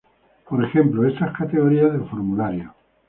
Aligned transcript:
Por 0.49 0.65
ejemplo 0.65 1.07
estas 1.07 1.31
categorías 1.37 1.93
de 1.93 1.99
formulario. 1.99 2.73